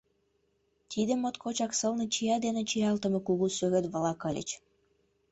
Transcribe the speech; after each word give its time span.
Тиде 0.91 1.13
моткочак 1.17 1.71
сылне 1.79 2.05
чия 2.13 2.37
дене 2.45 2.61
чиялтыме 2.69 3.19
кугу 3.27 3.47
сӱрет-влак 3.55 4.21
ыльыч. 4.29 4.49